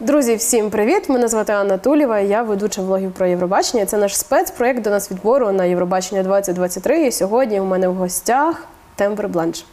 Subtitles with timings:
[0.00, 1.08] Друзі, всім привіт!
[1.08, 2.20] Мене звати Анна Тулєва.
[2.20, 3.86] Я ведуча влогів про Євробачення.
[3.86, 7.06] Це наш спецпроєкт до нас відбору на Євробачення 2023.
[7.06, 8.64] І сьогодні у мене в гостях
[8.96, 9.64] Тембр Бланш.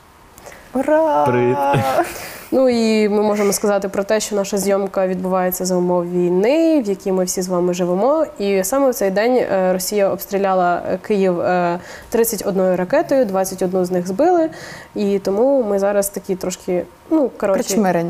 [0.74, 1.26] Ура!
[1.26, 1.58] Привіт.
[2.56, 6.90] Ну і ми можемо сказати про те, що наша зйомка відбувається за умов війни, в
[6.90, 8.26] якій ми всі з вами живемо.
[8.40, 13.92] І саме в цей день е, Росія обстріляла е, Київ е, 31 ракетою, 21 з
[13.92, 14.50] них збили.
[14.96, 17.64] І тому ми зараз такі трошки, ну коротше.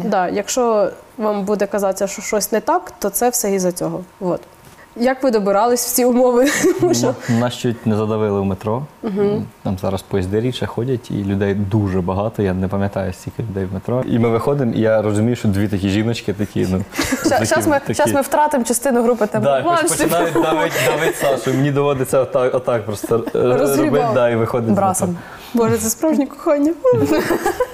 [0.10, 4.04] Да, якщо вам буде казатися, що щось не так, то це все із-за цього.
[4.20, 4.42] От.
[4.96, 6.46] Як ви добирались в ці умови?
[6.82, 8.84] Ну, Нас чуть не задавили в метро.
[9.64, 12.42] Там зараз поїзди рідше ходять, і людей дуже багато.
[12.44, 14.04] Я не пам'ятаю стільки людей в метро.
[14.08, 16.68] І ми виходимо, і я розумію, що дві такі жіночки такі.
[16.72, 16.82] Ну,
[17.24, 19.64] Зараз такі- ми, такі- щас ми втратимо частину групи Да, тебе.
[19.66, 21.54] якось починають давити Сашу.
[21.58, 23.86] Мені доводиться отак, отак просто е, Розгрібав.
[23.86, 24.70] робити, да, і виходить.
[24.76, 25.18] Брасом.
[25.54, 26.74] Боже, це справжнє кохання.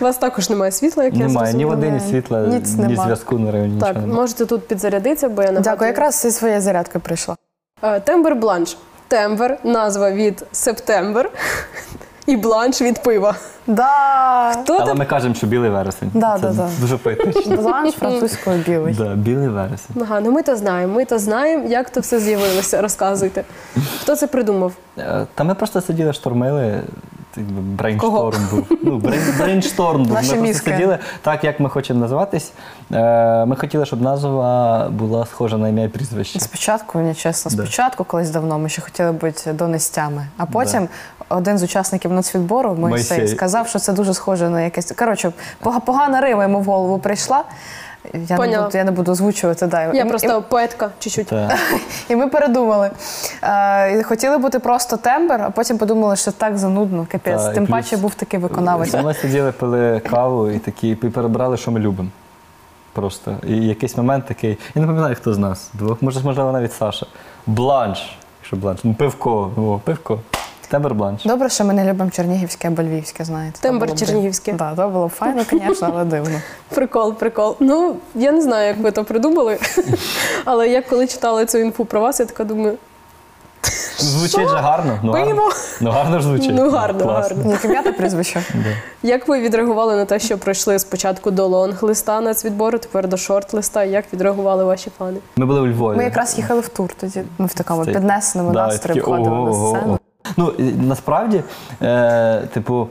[0.00, 1.74] У вас також немає світла, як я Немає ні зрозуміла.
[1.74, 3.02] води, ні Ні, світла, ніц ні нема.
[3.04, 4.20] зв'язку, ні районі, нічого Так, немає.
[4.20, 5.62] можете тут підзарядитися, бо я нагадую.
[5.74, 7.36] Дякую, якраз зі своєю зарядкою прийшла.
[7.82, 8.76] Е, Тембер бланш.
[9.08, 11.30] Тембер, назва від септембер.
[12.26, 13.34] І бланш від пива.
[13.66, 14.52] Да.
[14.62, 14.98] Хто Але там?
[14.98, 16.10] ми кажемо, що білий вересень.
[16.14, 16.68] Да, Це да, да.
[16.80, 17.56] дуже поетично.
[17.56, 18.94] Бланш французькою білий.
[18.94, 19.96] Да, білий вересень.
[20.02, 22.82] Ага, ну ми то знаємо, ми то знаємо, як то все з'явилося.
[22.82, 23.44] Розказуйте.
[24.02, 24.72] Хто це придумав?
[24.98, 26.80] Е, Та ми просто сиділи, штормили.
[27.36, 28.66] Брейншторм був.
[28.84, 30.12] Ну, брейн- брейншторм був.
[30.12, 32.52] Наші ми просто сиділи так, як ми хочемо називатись.
[32.92, 36.40] Е, Ми хотіли, щоб назва була схожа на ім'я і прізвище.
[36.40, 40.26] Спочатку, мені чесно, спочатку, колись давно, ми ще хотіли бути донестями.
[40.36, 40.88] А потім
[41.28, 44.92] один з учасників нацвідбору, Мойсей, сказав, що це дуже схоже на якесь.
[44.98, 45.32] Коротше,
[45.64, 47.44] пога- погана рима йому в голову прийшла.
[48.28, 49.66] Я не, буду, я не буду озвучувати.
[49.66, 49.82] Да.
[49.82, 51.32] Я І- і- просто поетка чуть-чуть.
[52.08, 52.90] І ми передумали.
[53.42, 57.42] Е, і хотіли бути просто тембр, а потім подумали, що так занудно, капець.
[57.42, 58.94] Та, Тим плюс- паче був такий виконавець.
[58.94, 62.08] Ми сиділи, пили каву і такі і перебрали, що ми любимо.
[62.92, 63.36] Просто.
[63.46, 64.58] І якийсь момент такий.
[64.74, 65.70] Я не пам'ятаю, хто з нас.
[65.74, 67.06] Двох, може, можливо, навіть Саша.
[67.46, 68.18] Бланш.
[68.40, 68.80] Якщо бланш.
[68.84, 69.50] Ну, пивко.
[69.56, 70.20] О, пивко.
[70.70, 71.24] Тембер бланш.
[71.24, 73.60] Добре, що ми не любимо чернігівське або львівське, знаєте.
[73.60, 74.52] Тембр було б чернігівське.
[74.52, 74.74] дивно.
[74.76, 76.40] Да, то було б файно, звісно, але дивно.
[76.68, 77.56] Прикол, прикол.
[77.60, 79.58] Ну, я не знаю, як ви то придумали.
[80.44, 82.76] Але я коли читала цю інфу про вас, я така думаю,
[83.98, 84.98] Звучить же гарно.
[85.02, 85.48] Ну, гарно.
[85.80, 86.52] Ну гарно ж звучить.
[86.54, 87.36] Ну, гарно, Класно.
[87.36, 87.82] гарно.
[87.84, 88.42] Ні, прізвище.
[89.02, 93.84] Як ви відреагували на те, що пройшли спочатку до лонг-листа нацвідбору, тепер до шорт-листа?
[93.84, 95.18] Як відреагували ваші фани?
[95.36, 95.96] Ми були у Львові.
[95.96, 97.22] Ми якраз їхали в тур тоді.
[97.38, 99.98] Ми в такому піднесеному настрої входили на сцену.
[100.36, 100.52] Ну,
[100.88, 101.42] насправді,
[101.82, 102.88] е, типу,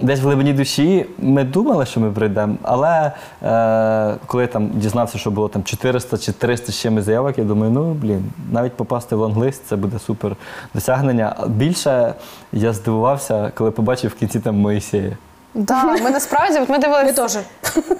[0.00, 5.18] десь в глибині душі ми думали, що ми прийдемо, але е, коли я там дізнався,
[5.18, 9.16] що було там 400 чи 300 з чимось заявок, я думаю, ну блін, навіть попасти
[9.16, 10.36] в лонглист це буде супер
[10.74, 11.36] досягнення.
[11.46, 12.14] Більше
[12.52, 15.16] я здивувався, коли побачив в кінці там Моїсея.
[15.54, 17.38] Да, ми насправді, от ми Ми дивилися, теж.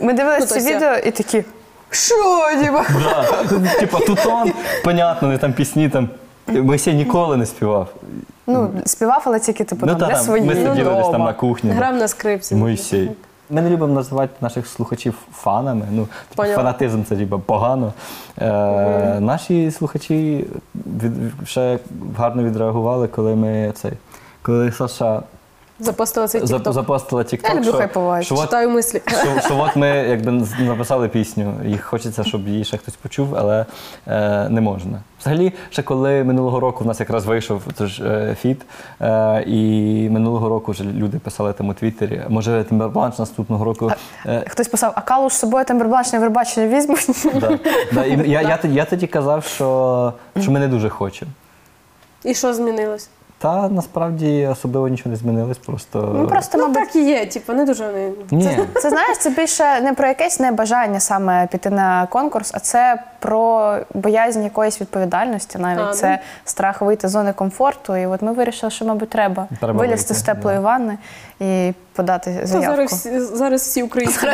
[0.01, 1.45] ми дивилися Ну, ці відео і такі.
[1.91, 2.15] Що,
[2.63, 2.85] діба?
[3.05, 3.25] Да.
[3.81, 4.53] Типа тутон,
[4.85, 6.09] понятно, не там пісні там.
[6.49, 7.89] Моїсей ніколи не співав.
[8.47, 10.47] Ну, співав, але тільки типу ну там та, для там, своїх.
[10.47, 11.71] ми сиділи десь там на кухні.
[11.71, 12.55] Грав на скрипці.
[12.55, 13.11] Моїсей.
[13.51, 15.87] Ми не любимо називати наших слухачів фанами.
[15.91, 16.57] Ну, типу, Поняла.
[16.57, 17.93] фанатизм це типу, погано.
[18.39, 21.13] Е, Наші слухачі від,
[21.49, 21.79] ще
[22.17, 23.93] гарно відреагували, коли ми цей.
[24.43, 25.23] Коли Саша
[25.81, 26.73] Запостила цей тікток.
[26.73, 28.25] запостила Я TikTok, люблю що, хайпувати.
[28.25, 29.03] що, Читаю мислі.
[29.07, 33.67] що, що от ми якби написали пісню, і хочеться, щоб її ще хтось почув, але
[34.09, 35.01] е, не можна.
[35.21, 38.63] Взагалі, ще коли минулого року в нас якраз вийшов це е, фіт,
[39.01, 43.93] е, і минулого року вже люди писали там у Твіттері, може Тимбербланш наступного року.
[44.27, 47.11] Е, Хтось писав, а калу з собою тембербланш на Євробачення візьмуть.
[47.41, 47.59] да,
[47.93, 51.31] да, і я, я, тоді- я тоді казав, що, що ми не дуже хочемо.
[52.25, 53.09] І що змінилось?
[53.41, 56.13] Та насправді особливо нічого не змінилось, просто.
[56.17, 58.13] Ну просто, Ну мабуть, так і є, типу, не дуже вони.
[58.31, 58.59] Ні.
[58.75, 63.77] Це знаєш, це більше не про якесь небажання саме піти на конкурс, а це про
[63.95, 65.59] боязнь якоїсь відповідальності.
[65.59, 66.19] Навіть А, це ну.
[66.45, 67.97] страх вийти з зони комфорту.
[67.97, 70.63] І от ми вирішили, що, мабуть, треба, Треба вилізти вийти, з теплої да.
[70.63, 70.99] ванни
[71.41, 72.71] і подати заявку.
[72.77, 74.27] зараз, всі- зараз всі українці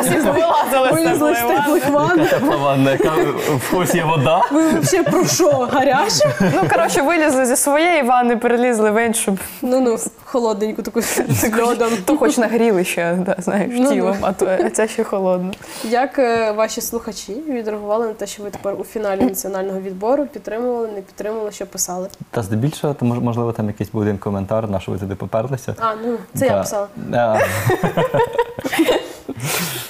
[0.91, 2.27] вилізли з теплих ванн.
[2.29, 3.09] Тепла ванна, яка
[3.57, 4.41] в когось є вода.
[4.51, 5.49] Ви взагалі про що?
[5.71, 6.29] Гаряче?
[6.39, 9.37] Ну, коротше, вилізли зі своєї ванни, перелізли в іншу.
[9.61, 11.89] Ну ну, холодненьку таку з льодом.
[12.05, 15.51] То хоч нагріли ще, да, знаєш, Ну, тілом, а то а це ще холодно.
[15.83, 20.87] Як е, ваші слухачі відреагували на те, що ви тепер у фіналі національного відбору підтримували,
[20.87, 22.07] не підтримували, що писали?
[22.31, 25.75] Та здебільшого, то можливо, там якийсь був один коментар, на що ви туди поперлися.
[25.79, 26.87] А, ну це я писала.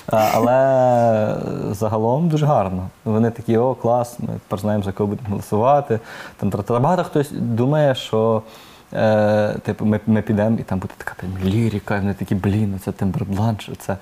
[0.07, 1.35] Але
[1.71, 2.89] загалом дуже гарно.
[3.05, 5.99] Вони такі, о, клас, ми тепер знаємо, за кого будемо голосувати.
[6.37, 8.41] Там, багато хтось думає, що
[8.95, 12.79] Е, типу, ми, ми підемо, і там буде така прям лірика, і вони такі, блін,
[12.85, 13.97] це тембербланш, оце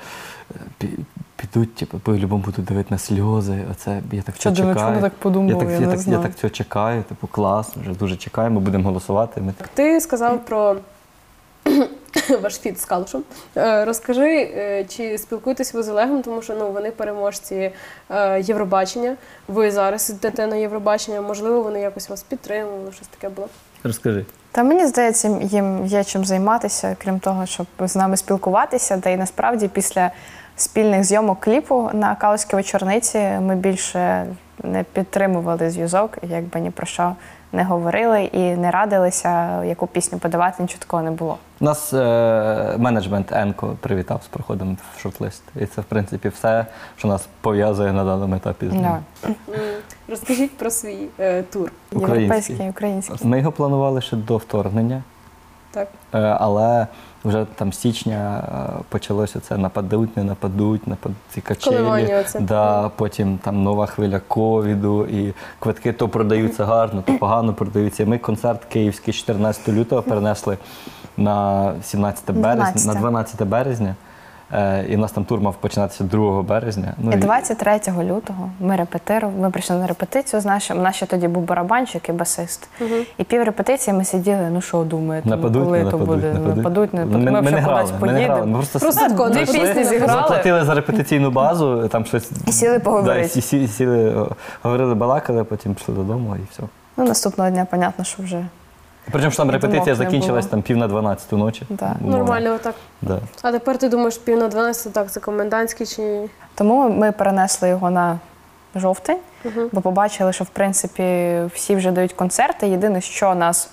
[0.83, 0.87] е,
[1.35, 3.65] підуть, типу, по-любому будуть дивити на сльози.
[3.71, 4.75] Оце я так цього чекаю.
[4.75, 7.93] чому так подумав, Я так, я я, так, я так цього чекаю, типу, клас, вже
[7.93, 9.41] дуже чекаємо, будемо голосувати.
[9.41, 10.75] Ми Ти сказав про
[12.41, 13.23] ваш фіт з Калушем.
[13.57, 17.71] Е, Розкажи, чи спілкуєтесь ви з Олегом, тому що ну, вони переможці
[18.41, 19.15] Євробачення.
[19.47, 23.47] Ви зараз йдете на Євробачення, можливо, вони якось вас підтримували, щось таке було.
[23.83, 24.25] Розкажи.
[24.51, 28.97] Та мені здається, їм є чим займатися, крім того, щоб з нами спілкуватися.
[28.97, 30.11] Та й насправді після
[30.55, 34.25] спільних зйомок кліпу на Калузькій вечорниці ми більше
[34.63, 37.15] не підтримували зв'язок, якби ні про що
[37.53, 41.37] не говорили і не радилися, яку пісню подавати, нічого такого не було.
[41.59, 45.43] Нас е, менеджмент Енко привітав з проходом в шорт-лист.
[45.55, 46.65] І це, в принципі, все,
[46.97, 48.69] що нас пов'язує на даному етапі.
[48.69, 48.81] з ним.
[48.81, 49.29] Да.
[50.07, 51.71] Розкажіть про свій е, тур.
[51.91, 52.21] Український.
[52.21, 53.27] Європейський, український.
[53.27, 55.03] Ми його планували ще до вторгнення,
[55.73, 55.87] Так.
[56.13, 56.87] е, але
[57.25, 58.43] вже там з січня
[58.79, 62.13] е, почалося це нападуть, не нападуть, нападуть ці качелі.
[62.21, 62.39] Оце.
[62.39, 68.05] Да, потім там нова хвиля ковіду, і квитки то продаються гарно, то погано продаються.
[68.05, 70.57] Ми концерт київський 14 лютого перенесли
[71.17, 72.87] на 17 березня, 12.
[72.87, 73.95] на 12 березня.
[74.53, 76.93] Е, І у нас там тур мав починатися 2 березня.
[76.97, 79.39] Ну, І і- 23 лютого ми репетирували.
[79.41, 80.79] Ми прийшли на репетицію з нашим.
[80.79, 82.67] У нас ще тоді був барабанщик і басист.
[83.17, 84.49] І пів репетиції ми сиділи.
[84.51, 86.33] Ну що думаєте, ну, Нападуть, коли не то нападуть, буде?
[86.33, 86.57] нападуть.
[86.57, 87.31] Нападуть, не Ми, нападуть.
[87.33, 88.27] Ми, ми не грали, ми не грали.
[88.29, 88.45] поїдемо.
[88.45, 90.21] Ми просто, Просто дві пісні зіграли.
[90.21, 92.31] Заплатили за репетиційну базу, там щось.
[92.47, 93.21] І сіли поговорити.
[93.21, 94.27] Да, сі- сі- сіли,
[94.63, 96.63] говорили, балакали, потім пішли додому і все.
[96.97, 98.45] Ну, наступного дня, понятно, що вже.
[99.11, 101.65] Причому що там репетиція закінчилась там пів на 12 ночі.
[101.69, 101.95] Да.
[102.01, 102.75] Ну, Нормально, отак.
[103.01, 103.19] Да.
[103.41, 106.29] А тепер ти думаєш, пів на 12, так, це комендантський чи ні?
[106.55, 108.19] Тому ми перенесли його на
[108.75, 109.19] жовтень,
[109.71, 112.67] бо побачили, що в принципі всі вже дають концерти.
[112.67, 113.69] Єдине, що нас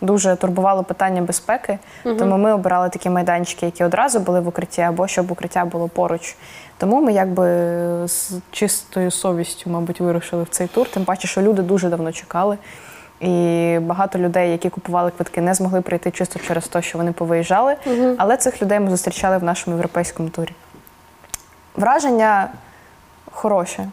[0.00, 5.06] дуже турбувало питання безпеки, тому ми обирали такі майданчики, які одразу були в укритті, або
[5.06, 6.36] щоб укриття було поруч.
[6.78, 7.44] Тому ми якби
[8.08, 10.88] з чистою совістю, мабуть, вирушили в цей тур.
[10.88, 12.58] Тим паче, що люди дуже давно чекали.
[13.24, 17.76] І багато людей, які купували квитки, не змогли прийти чисто через те, що вони повиїжджали.
[18.18, 20.52] Але цих людей ми зустрічали в нашому європейському турі.
[21.76, 22.48] Враження
[23.32, 23.88] хороше,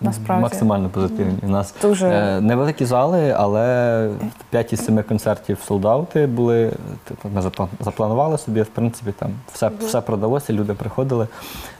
[0.00, 0.42] насправді.
[0.42, 1.38] Максимально позитивні.
[1.42, 2.06] У нас Дуже.
[2.08, 4.08] е, невеликі зали, але
[4.50, 6.72] 5 із 7 концертів солдати були.
[7.04, 11.26] Типу, ми запла- запланували собі, в принципі, там все, все продалося, люди приходили.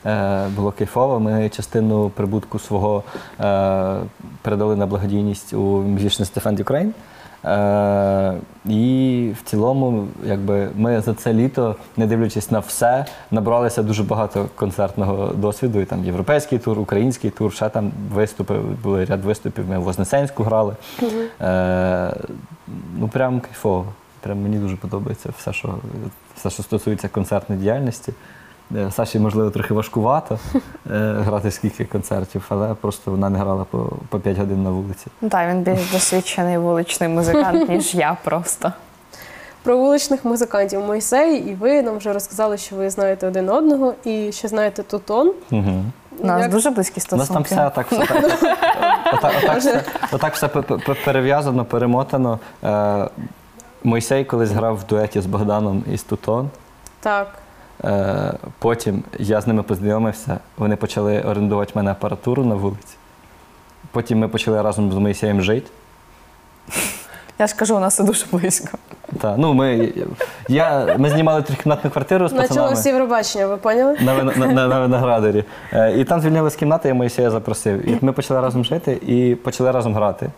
[0.05, 1.19] Е, було кайфово.
[1.19, 3.03] Ми частину прибутку свого
[3.39, 3.95] е,
[4.41, 6.89] передали на благодійність у Musicians Defend Ukraine.
[7.45, 8.33] Е,
[8.65, 14.49] і в цілому, якби ми за це літо, не дивлячись на все, набралися дуже багато
[14.55, 15.79] концертного досвіду.
[15.79, 19.69] І там європейський тур, український тур, ще там виступи, були ряд виступів.
[19.69, 20.75] Ми в Вознесенську грали.
[21.41, 22.13] Е,
[22.97, 23.85] ну прям кайфово.
[24.21, 25.75] Прям мені дуже подобається все, що
[26.35, 28.13] все, що стосується концертної діяльності.
[28.75, 30.59] Е, Саші, можливо, трохи важкувато е,
[31.19, 35.07] грати скільки концертів, але просто вона не грала по, по 5 годин на вулиці.
[35.21, 38.73] Ну, так, він більш досвідчений вуличний музикант, ніж я просто.
[39.63, 44.31] Про вуличних музикантів Мойсей, і ви нам вже розказали, що ви знаєте один одного і
[44.31, 45.33] що знаєте Тутон.
[45.51, 45.83] Угу.
[46.19, 48.23] У нас Як- дуже близькі У нас там все так, все так,
[49.13, 52.39] отак, отак, все, отак все пе- пе- перев'язано, перемотано.
[52.63, 53.07] Е,
[53.83, 56.49] Мойсей колись грав в дуеті з Богданом із Тутон.
[56.99, 57.27] Так.
[57.83, 62.95] Е, потім я з ними познайомився, вони почали орендувати в мене апаратуру на вулиці.
[63.91, 65.71] Потім ми почали разом з Моїсеєм жити.
[67.39, 68.77] Я ж кажу, у нас це дуже близько.
[69.21, 69.93] Та, ну, ми,
[70.47, 72.47] я, ми знімали трикімнатну квартиру з пацанами.
[72.47, 73.97] Почалось Євробачення, ви поняли?
[74.01, 75.43] на, на, на, на виноградарі.
[75.73, 77.89] Е, і там звільнилась кімната, я Моїсея запросив.
[77.89, 80.29] І ми почали разом жити і почали разом грати.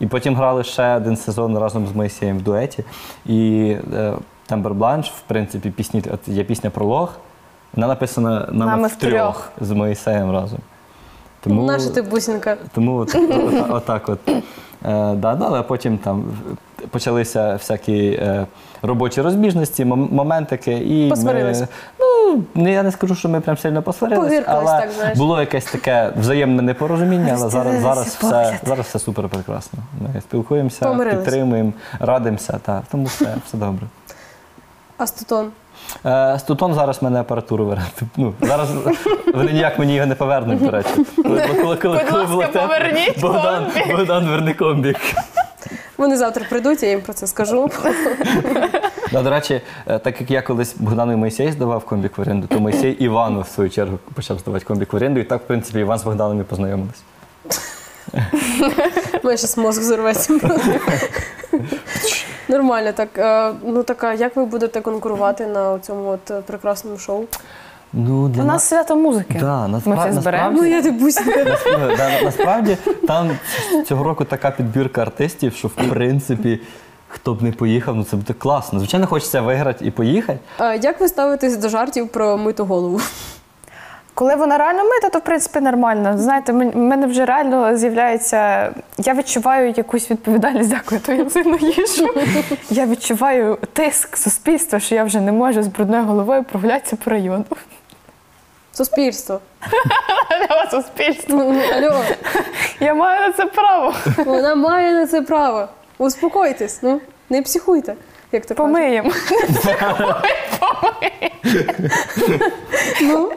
[0.00, 2.84] І потім грали ще один сезон разом з Моїсеєм в дуеті.
[3.26, 4.12] І е,
[4.48, 7.12] Тембер Бланш, в принципі, пісні, от є пісня пролог.
[7.74, 10.58] Вона написана нами, Нами втрьох з Моїсеєм разом.
[11.40, 12.56] Тому, Наша ти бусінка.
[12.74, 14.18] тому от, от, отак от.
[14.28, 14.42] Е,
[15.14, 16.24] да, да, але потім там
[16.90, 18.46] почалися всякі е,
[18.82, 20.72] робочі розбіжності, мом- моментики.
[20.72, 21.60] І Посварились?
[21.60, 21.66] Ми,
[22.00, 25.18] ну, не- я не скажу, що ми прям сильно посварилися, Погиркались, але так, знаєш.
[25.18, 28.54] було якесь таке взаємне непорозуміння, але зараз, зараз, все, погляд.
[28.66, 29.78] зараз все супер прекрасно.
[30.14, 31.24] Ми спілкуємося, Помирились.
[31.24, 33.86] підтримуємо, радимося, та, тому все, все добре.
[34.98, 35.50] А з Тутон?
[36.06, 37.86] Е, з зараз мене апаратуру верне.
[38.16, 38.68] Ну, зараз
[39.34, 40.88] вони ніяк мені його не повернуть, до речі.
[41.16, 43.96] Коли, коли, коли, Будь коли ласка, поверніть Богдан, комбік.
[43.96, 44.96] Богдан, верни комбік.
[45.98, 47.70] Вони завтра прийдуть, я їм про це скажу.
[49.12, 52.46] Да, до речі, е, так як я колись Богдану і Моїсей здавав комбік в оренду,
[52.46, 55.78] то Моїсей Івану, в свою чергу, почав здавати комбік в оренду, і так, в принципі,
[55.80, 57.02] Іван з Богданом і познайомились.
[59.22, 60.34] Мене зараз мозок зорветься.
[62.48, 63.08] Нормально, так.
[63.18, 67.24] е, Ну така, як ви будете конкурувати на цьому от е, прекрасному шоу?
[67.92, 69.38] Ну, для У нас свято музики.
[69.40, 70.50] Да, Ми наспра- всі зберемо.
[70.62, 71.44] Ну насправді- я.
[71.44, 72.76] Насправді, да, насправді
[73.06, 73.30] там
[73.86, 76.60] цього року така підбірка артистів, що в принципі.
[77.10, 78.78] Хто б не поїхав, ну це буде класно.
[78.78, 80.38] Звичайно, хочеться виграти і поїхати.
[80.60, 83.00] Е, Як ви ставитесь до жартів про миту голову?
[84.18, 86.18] Коли вона реально мита, то в принципі нормально.
[86.18, 88.70] Знаєте, в мене вже реально з'являється.
[88.98, 92.14] Я відчуваю якусь відповідальність, дякую, то я сильно їжу.
[92.70, 97.44] Я відчуваю тиск суспільства, що я вже не можу з брудною головою прогулятися по району.
[98.72, 99.40] Суспільство.
[100.30, 101.44] Алло, суспільство.
[101.44, 102.04] Ну, Алло,
[102.80, 103.94] Я маю на це право.
[104.16, 105.68] вона має на це право.
[105.98, 107.94] Успокойтесь, ну не психуйте,
[108.32, 108.54] як то.
[108.54, 109.10] Помиємо.
[113.00, 113.32] Ну,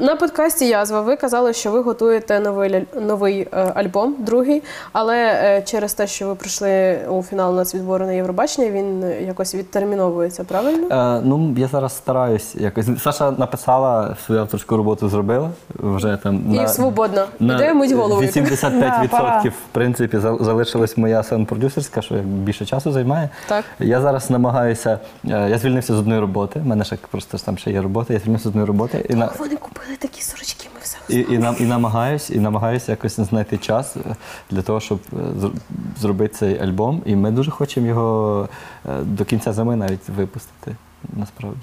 [0.00, 5.62] на подкасті Язва ви казали, що ви готуєте новий, новий е, альбом, другий, але е,
[5.62, 11.16] через те, що ви прийшли у фінал нацвідбору на Євробачення, він е, якось відтерміновується, правильно?
[11.18, 12.86] Е, ну, я зараз стараюсь якось.
[13.02, 17.24] Саша написала свою авторську роботу, зробила вже там І свободно.
[17.40, 18.22] Іде мить голову.
[18.22, 23.28] 85% Да, в принципі за- залишилась моя саунд-продюсерська, що більше часу займає.
[23.48, 23.64] Так.
[23.78, 24.98] Я зараз намагаюся.
[25.24, 26.60] Я звільнився з одної роботи.
[26.64, 28.14] У мене ще просто там ще є робота.
[28.14, 31.38] Я звільнився з одної роботи і на Вони купили такі сорочки, ми все і, і,
[31.38, 34.16] нам, і намагаюсь, і намагаюся якось знайти час е,
[34.50, 35.52] для того, щоб е, зр-
[36.00, 37.02] зробити цей альбом.
[37.04, 38.48] І ми дуже хочемо його
[38.88, 40.76] е, до кінця зими навіть випустити.
[41.16, 41.60] Насправді.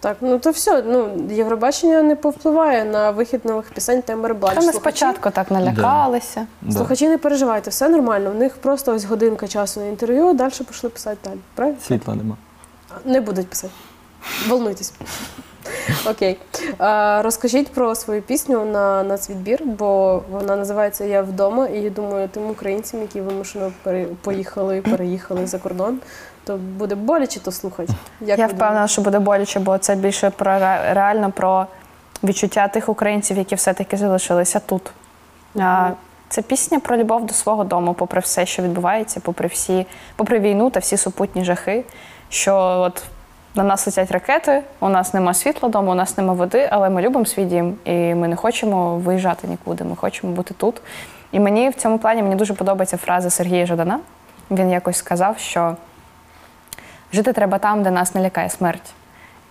[0.00, 0.82] Так, ну то все.
[0.82, 4.54] Ну Євробачення не повпливає на вихід нових пісень Тембер Блач.
[4.54, 6.46] Та ми Слухачі- спочатку так налякалися.
[6.62, 6.76] Да.
[6.76, 8.30] Слухачі, не переживайте, все нормально.
[8.30, 11.38] У них просто ось годинка часу на інтерв'ю, а далі пішли писати далі.
[11.54, 11.78] Правильно?
[11.86, 12.36] Світла нема.
[13.04, 13.72] Не будуть писати.
[14.48, 14.92] Волнуйтесь.
[16.10, 16.38] Окей.
[16.78, 21.66] А, розкажіть про свою пісню на нацвідбір, бо вона називається Я вдома.
[21.66, 25.98] І я думаю, тим українцям, які вимушено пере- поїхали, переїхали за кордон,
[26.44, 27.92] то буде боляче то слухати.
[28.20, 30.58] Як Я впевнена, що буде боляче, бо це більше про
[30.92, 31.66] реально про
[32.24, 34.90] відчуття тих українців, які все-таки залишилися тут.
[35.58, 35.90] А,
[36.28, 40.70] Це пісня про любов до свого дому, попри все, що відбувається, попри всі, попри війну
[40.70, 41.84] та всі супутні жахи.
[42.28, 43.02] Що от
[43.54, 47.02] на нас летять ракети, у нас нема світла вдома, у нас нема води, але ми
[47.02, 49.84] любимо свій дім і ми не хочемо виїжджати нікуди.
[49.84, 50.80] Ми хочемо бути тут.
[51.32, 54.00] І мені в цьому плані мені дуже подобається фраза Сергія Жадана.
[54.50, 55.76] Він якось сказав, що
[57.12, 58.92] жити треба там, де нас не лякає смерть.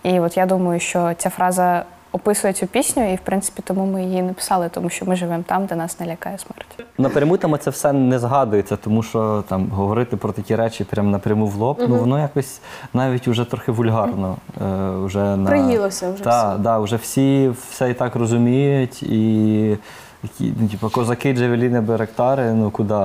[0.02, 1.84] І от я думаю, що ця фраза
[2.14, 5.66] описує цю пісню, і в принципі тому ми її написали, тому що ми живемо там,
[5.66, 6.88] де нас не лякає смерть.
[6.98, 11.46] Напряму там це все не згадується, тому що там говорити про такі речі прямо напряму
[11.46, 12.60] в лоб, ну воно якось
[12.92, 14.36] навіть вже трохи вульгарно.
[14.62, 15.50] Е, вже на...
[15.50, 16.62] Приїлося вже Так, все.
[16.62, 19.78] да, вже всі все і так розуміють, і
[20.22, 23.04] які, ну, типу, козаки, джавеліни, беректари, ну куди?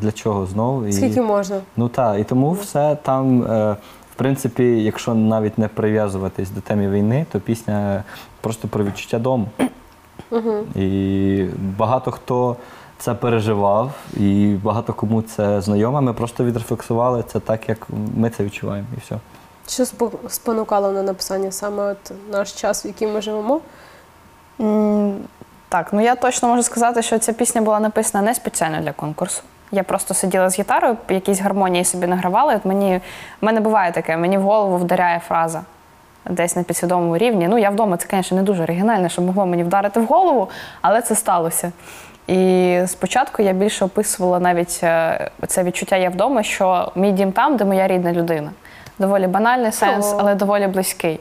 [0.00, 0.86] Для чого знову?
[0.86, 0.92] І...
[0.92, 1.56] Скільки можна?
[1.76, 3.76] Ну так, і тому все там, е,
[4.20, 8.04] принципі, якщо навіть не прив'язуватись до теми війни, то пісня
[8.40, 9.48] просто про відчуття дому.
[10.76, 11.46] І
[11.78, 12.56] багато хто
[12.98, 16.02] це переживав, і багато кому це знайомо.
[16.02, 17.86] Ми просто відрефлексували це так, як
[18.16, 19.18] ми це відчуваємо, і все.
[19.68, 23.60] Що спо- спонукало на написання саме от наш час, в який ми живемо?
[25.68, 29.42] Так, ну я точно можу сказати, що ця пісня була написана не спеціально для конкурсу.
[29.72, 32.52] Я просто сиділа з гітарою, якісь гармонії собі награвала.
[32.52, 33.00] і От мені
[33.40, 35.62] в мене буває таке, мені в голову вдаряє фраза
[36.24, 37.48] десь на підсвідомому рівні.
[37.48, 40.48] Ну, я вдома, це, звісно, не дуже оригінально, що могло мені вдарити в голову,
[40.80, 41.72] але це сталося.
[42.26, 47.56] І спочатку я більше описувала навіть е, це відчуття я вдома, що мій дім там,
[47.56, 48.50] де моя рідна людина.
[48.98, 51.20] Доволі банальний сенс, але доволі близький.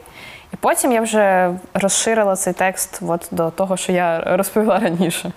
[0.54, 5.32] І потім я вже розширила цей текст от до того, що я розповіла раніше.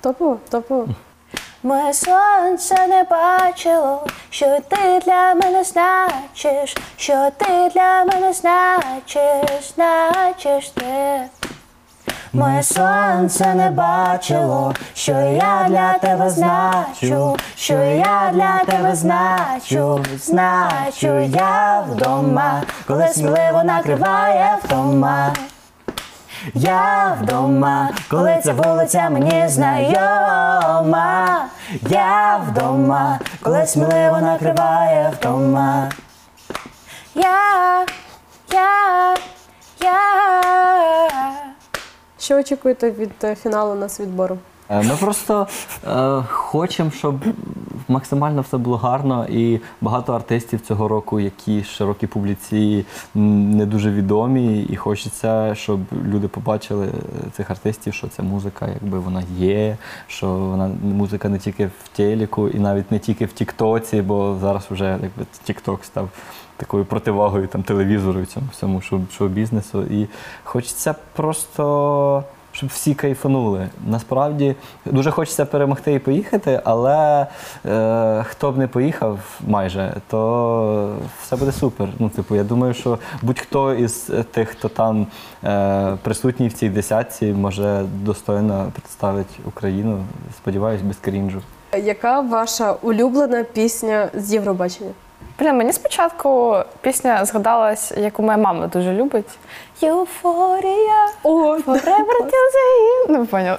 [0.00, 0.86] Топово, топово.
[1.66, 10.68] Моє сонце не бачило, що ти для мене значиш, що ти для мене значиш, значиш
[10.68, 11.20] ти.
[12.32, 21.18] Моє сонце не бачило, що я для тебе значу, що я для тебе значу, значу
[21.18, 25.32] я вдома, коли сміливо накриває вдома.
[26.54, 31.46] Я вдома, коли ця вулиця мені знайома.
[31.88, 35.90] Я вдома, коли сміливо накриває вдома.
[37.14, 37.86] Я,
[38.52, 39.14] я,
[39.80, 40.12] я.
[42.18, 44.38] Що очікуєте від е, фіналу нацвідбору?
[44.68, 45.46] Е, Ми просто
[45.86, 47.14] е, хочемо, щоб
[47.88, 54.62] максимально все було гарно, і багато артистів цього року, які широкій публіці не дуже відомі,
[54.62, 60.28] і хочеться, щоб люди побачили е, цих артистів, що ця музика, якби вона є, що
[60.28, 64.84] вона музика не тільки в телеку, і навіть не тільки в Тіктоці, бо зараз вже
[64.84, 66.08] якби Тікток став
[66.56, 69.82] такою противагою там телевізору і цьому всьому шоу-бізнесу.
[69.82, 70.06] І
[70.44, 72.24] хочеться просто.
[72.56, 73.68] Щоб всі кайфанули.
[73.86, 77.26] Насправді дуже хочеться перемогти і поїхати, але
[77.66, 81.88] е, хто б не поїхав майже, то все буде супер.
[81.98, 85.06] Ну, типу, я думаю, що будь-хто із е, тих, хто там
[85.44, 90.04] е, присутній в цій десятці, може достойно представити Україну.
[90.36, 91.40] Сподіваюсь, без крінжу.
[91.84, 94.90] Яка ваша улюблена пісня з Євробачення?
[95.38, 99.38] Блін, мені спочатку пісня згадалась, яку моя мама дуже любить.
[99.80, 103.06] Єуфорія, О, forever till the end.
[103.08, 103.58] Ну, ви поняли.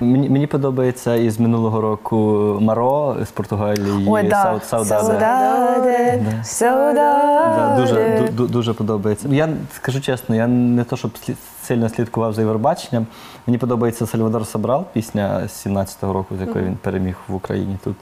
[0.00, 2.16] Мені, мені подобається із минулого року
[2.60, 4.06] Маро з Португалії.
[4.10, 4.44] Ой, да.
[4.44, 5.02] Sau- Saudade.
[5.02, 7.76] Saudade, Да, saudade.
[7.80, 9.28] дуже, ду- ду- дуже подобається.
[9.30, 13.06] Я скажу чесно, я не то, щоб слід- сильно слідкував за Євробаченням.
[13.46, 17.96] Мені подобається Сальвадор Собрал, пісня з 17-го року, з якої він переміг в Україні тут.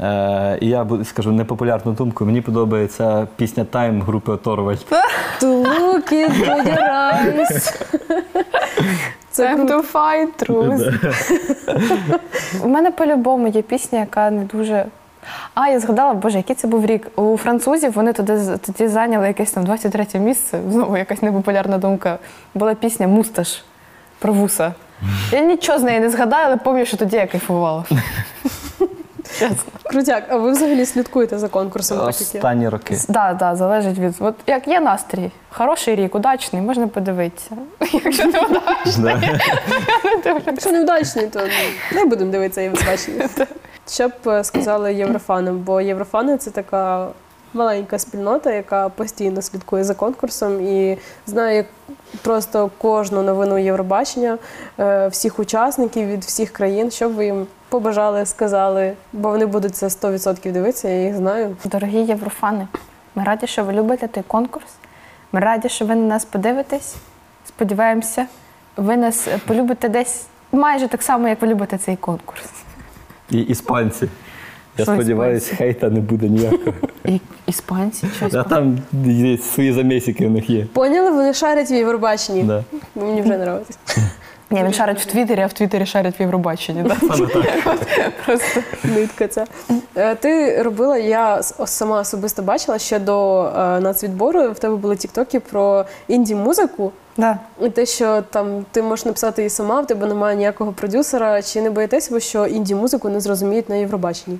[0.00, 2.24] Е, і я буду- скажу непопулярну думку.
[2.24, 4.76] Мені подобається пісня Time групи O.Torvald.
[9.30, 11.14] Це Time to fight truth.
[12.64, 14.86] У мене по-любому є пісня, яка не дуже.
[15.54, 17.06] А, я згадала, боже, який це був рік.
[17.18, 20.60] У французів вони туди, з- тоді зайняли якесь там 23 місце.
[20.70, 22.18] Знову якась непопулярна думка.
[22.54, 23.64] Була пісня Мусташ
[24.18, 24.72] про вуса.
[25.32, 27.84] Я нічого з неї не згадаю, але пам'ятаю, що тоді я кайфувала.
[29.38, 29.72] Чесно.
[29.88, 32.96] Крутяк, а ви взагалі слідкуєте за конкурсом Останні роки.
[33.12, 34.14] Так, да, залежить від.
[34.18, 37.56] От як є настрій, хороший рік, удачний, можна подивитися.
[37.92, 39.40] Якщо не удачний, не.
[40.46, 41.40] Якщо невдачний, то
[41.92, 43.28] не будемо дивитися Євробачення.
[43.90, 45.58] Що б е, сказали єврофанам?
[45.58, 47.08] Бо єврофани це така
[47.54, 51.64] маленька спільнота, яка постійно слідкує за конкурсом і знає
[52.22, 54.38] просто кожну новину Євробачення,
[54.78, 56.90] е, всіх учасників від всіх країн.
[56.90, 61.56] Що б ви їм побажали, сказали, бо вони будуть це 100% дивитися, я їх знаю.
[61.64, 62.68] Дорогі єврофани,
[63.14, 64.66] ми раді, що ви любите той конкурс.
[65.32, 66.96] Ми раді, що ви на нас подивитесь.
[67.48, 68.26] Сподіваємося,
[68.76, 72.42] ви нас полюбите десь майже так само, як ви любите цей конкурс.
[73.30, 74.08] І іспанці.
[74.78, 75.64] Я Що сподіваюся, іспанці?
[75.64, 76.76] хейта не буде ніякого.
[77.04, 78.34] І іспанці, щось.
[78.34, 80.66] А там є свої замісики в них є.
[80.72, 82.42] Поняли, вони шарять в Євробаченні.
[82.42, 82.64] Да.
[82.94, 83.78] Мені вже подобається.
[84.50, 86.82] Ні, він шарить в Твіттері, а в Твіттері шарить в Євробаченні.
[86.82, 86.94] Да?
[88.26, 88.60] Просто.
[88.84, 89.44] Нитка ця.
[89.96, 94.50] Е, Ти робила, я сама особисто бачила ще до е, нацвідбору.
[94.50, 96.92] В тебе були тіктоки про інді-музику.
[97.16, 97.38] Да.
[97.62, 101.42] І те, що там ти можеш написати її сама, в тебе немає ніякого продюсера.
[101.42, 104.38] Чи не боїтесь ви, що інді-музику не зрозуміють на Євробаченні?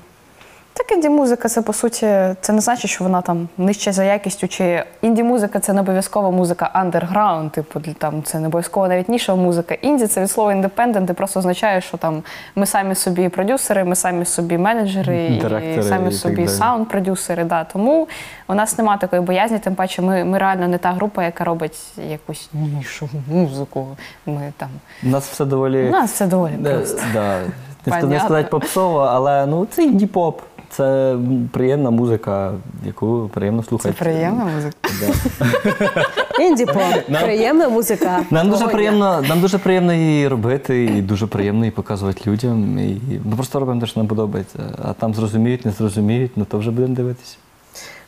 [0.78, 2.06] Так інді-музика це по суті,
[2.40, 4.48] це не значить, що вона там нижче за якістю.
[4.48, 9.42] Чи інді-музика це не обов'язково музика андерграунд, типу для- там це не обов'язково навіть нішова
[9.42, 9.74] музика.
[9.74, 12.22] Інді це від слова індепендент, і просто означає, що там
[12.56, 17.44] ми самі собі продюсери, ми самі собі менеджери, Директори і самі і собі саунд-продюсери.
[17.44, 17.64] Да.
[17.64, 18.08] Тому
[18.48, 21.78] у нас немає такої боязні, тим паче ми, ми реально не та група, яка робить
[22.10, 23.86] якусь нішову музику.
[24.26, 24.68] Ми там
[25.04, 25.88] У нас все доволі.
[25.88, 27.02] у нас все доволі Е, просто.
[27.12, 27.38] да.
[27.86, 30.34] Не сказати попсово, але ну це інді-поп.
[30.70, 31.16] Це
[31.52, 32.52] приємна музика,
[32.86, 34.76] яку приємно Це приємна музика.
[35.00, 36.04] Да.
[36.44, 37.22] Інді-поп.
[37.22, 38.20] Приємна музика.
[38.30, 42.78] Нам дуже приємно, нам дуже приємно її робити, і дуже приємно її показувати людям.
[42.78, 44.58] І ми просто робимо те, що нам подобається.
[44.84, 47.36] А там зрозуміють, не зрозуміють, ну то вже будемо дивитися.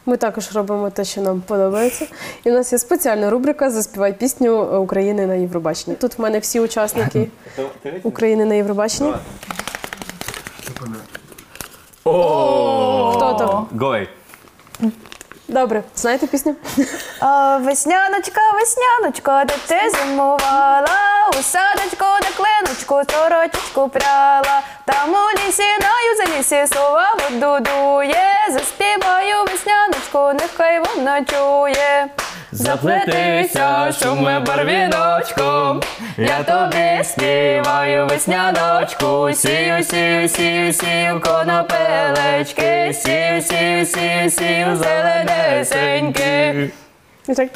[0.06, 2.06] Ми також робимо те, що нам подобається.
[2.44, 5.96] І в нас є спеціальна рубрика Заспівай пісню України на Євробаченні.
[5.96, 7.28] Тут в мене всі учасники
[8.02, 9.12] України на Євробаченні.
[12.02, 13.68] Хто там?
[13.80, 14.08] Гой!
[15.48, 16.54] Добре, знаєте пісню?
[17.22, 20.88] О, весняночка, весняночка, де ти зимувала,
[21.30, 29.44] у садочку, де клиночку, сорочечку пряла, там у лісі на юзелісі сова воду дує, заспіваю
[29.44, 32.08] весняночку, нехай вона чує.
[32.52, 35.82] Заплетися шуми барвіночком,
[36.18, 46.70] я тобі співаю весняночку, сію, сію, сію, сію, конопелечки, сію, сію, сію, сію, зеленесеньки.
[47.28, 47.48] І так.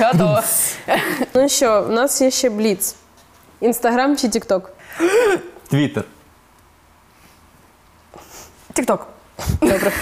[0.00, 0.42] Готово.
[1.34, 2.96] Ну що, у нас є ще Бліц.
[3.60, 4.70] Інстаграм чи Тікток?
[5.70, 6.04] Твіттер.
[8.72, 9.06] Тік-ток.
[9.60, 9.92] Добре.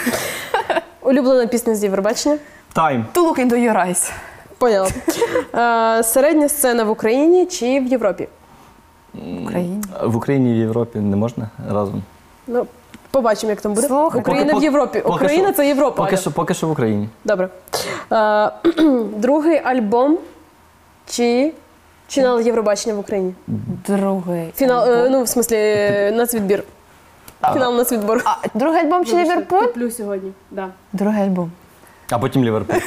[1.11, 2.39] Улюблена пісня з Євробачення?
[2.73, 3.07] Тайм.
[3.15, 4.13] To look into your eyes.
[4.59, 4.89] Поняла.
[5.99, 8.29] Е, середня сцена в Україні чи в Європі?
[9.15, 9.83] В Україні.
[10.05, 12.03] В Україні і в Європі не можна разом.
[12.47, 12.67] Ну,
[13.11, 13.87] побачимо, як там буде.
[13.87, 15.01] Слухай, Україна поки- в Європі.
[15.01, 15.97] поки Україна що- це Європа.
[15.97, 16.17] Поки Аля.
[16.21, 17.09] що, поки що в Україні.
[17.25, 17.49] Добре.
[18.13, 18.51] Е,
[19.17, 20.19] другий альбом
[21.09, 21.53] чи
[22.09, 23.35] фінал Євробачення в Україні?
[23.87, 24.51] Другий.
[24.57, 25.13] Фінал, е, альбом.
[25.13, 26.65] ну, в смислі, е, нацвідбір.
[27.53, 28.21] Фінал нацвідбору.
[28.25, 29.59] А, другий альбом чи Ліверпуль?
[29.67, 30.33] Куплю сьогодні.
[30.51, 30.69] Да.
[30.93, 31.51] Другий альбом.
[32.11, 32.81] А потім Ліверпуль.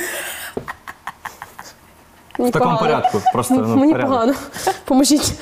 [2.39, 3.22] В такому порядку.
[3.34, 4.12] Просто ну, Мені порядок.
[4.12, 4.34] погано.
[4.86, 5.34] Поможіть.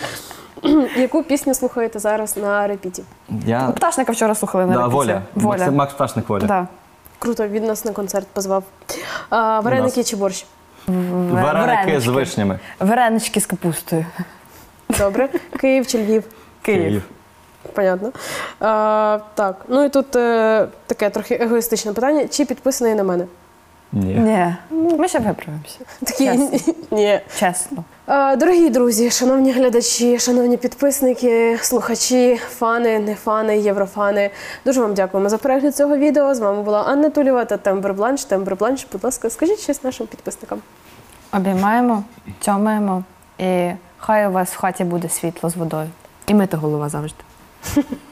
[0.96, 3.04] Яку пісню слухаєте зараз на репіті?
[3.46, 3.62] Я...
[3.76, 4.98] Пташника вчора слухали на Да, репетиції.
[4.98, 5.22] воля.
[5.36, 5.58] Воля.
[5.66, 6.46] Макс, Макс Пташник воля.
[6.46, 6.68] Да.
[7.20, 8.64] Круто, він нас на концерт позвав.
[9.30, 10.46] А, вареники чи борщ?
[10.88, 12.60] Вареники з вишнями.
[12.80, 14.06] Варенички з капустою.
[15.00, 15.30] Добре.
[15.60, 16.24] Київ чи Львів?
[16.62, 17.04] Київ.
[17.74, 18.12] Понятно.
[18.60, 22.28] А, так, ну і тут е, таке трохи егоїстичне питання.
[22.28, 23.26] Чи підписаний на мене?
[23.94, 24.14] Ні.
[24.16, 24.56] Ні.
[24.98, 25.80] Ми ще виправимося.
[26.04, 26.74] Такі Чесно.
[26.92, 27.20] ні.
[27.40, 27.84] Чесно.
[28.06, 34.30] А, Дорогі друзі, шановні глядачі, шановні підписники, слухачі, фани, не фани, єврофани.
[34.66, 36.36] Дуже вам дякуємо за перегляд цього відео.
[36.36, 38.24] З вами була Анна Тулєва та Тембр Бланш.
[38.26, 40.60] Тембр Бланш, будь ласка, скажіть щось нашим підписникам.
[41.34, 42.04] Обіймаємо,
[42.40, 43.04] тьомаємо
[43.38, 45.90] і хай у вас в хаті буде світло з водою.
[46.28, 47.24] І мити голова завжди.
[47.64, 48.11] Ha ha ha.